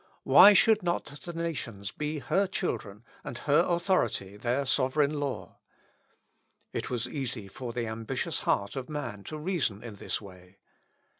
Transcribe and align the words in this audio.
Why 0.23 0.53
should 0.53 0.81
not 0.81 1.05
the 1.05 1.31
nations 1.33 1.91
be 1.91 2.17
her 2.17 2.47
children, 2.47 3.03
and 3.23 3.37
her 3.37 3.63
authority 3.67 4.35
their 4.35 4.65
sovereign 4.65 5.19
law? 5.19 5.59
It 6.73 6.89
was 6.89 7.07
easy 7.07 7.47
for 7.47 7.71
the 7.71 7.85
ambitious 7.85 8.39
heart 8.39 8.75
of 8.75 8.89
man 8.89 9.23
to 9.25 9.37
reason 9.37 9.83
in 9.83 9.97
this 9.97 10.19
way. 10.19 10.57